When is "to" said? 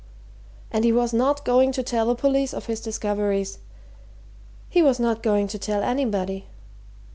1.73-1.83, 5.49-5.59